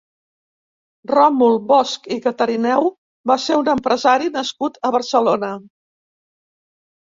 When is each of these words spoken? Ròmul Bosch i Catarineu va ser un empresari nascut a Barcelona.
Ròmul 1.11 1.59
Bosch 1.67 2.09
i 2.15 2.17
Catarineu 2.23 2.89
va 3.33 3.37
ser 3.45 3.61
un 3.61 3.71
empresari 3.77 4.35
nascut 4.41 4.83
a 4.91 4.95
Barcelona. 4.99 5.55